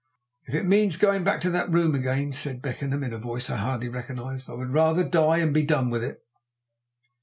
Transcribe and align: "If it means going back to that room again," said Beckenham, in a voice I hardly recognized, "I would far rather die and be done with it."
"If 0.47 0.55
it 0.55 0.65
means 0.65 0.97
going 0.97 1.23
back 1.23 1.41
to 1.41 1.51
that 1.51 1.69
room 1.69 1.93
again," 1.93 2.33
said 2.33 2.59
Beckenham, 2.63 3.03
in 3.03 3.13
a 3.13 3.19
voice 3.19 3.51
I 3.51 3.57
hardly 3.57 3.87
recognized, 3.87 4.49
"I 4.49 4.53
would 4.53 4.69
far 4.73 4.95
rather 4.95 5.03
die 5.07 5.37
and 5.37 5.53
be 5.53 5.61
done 5.61 5.91
with 5.91 6.03
it." 6.03 6.23